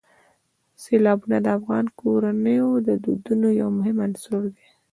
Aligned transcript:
سیلابونه 0.83 1.37
د 1.41 1.47
افغان 1.57 1.85
کورنیو 1.99 2.69
د 2.87 2.89
دودونو 3.03 3.47
یو 3.61 3.69
مهم 3.77 3.97
عنصر 4.07 4.41
دی. 4.55 4.67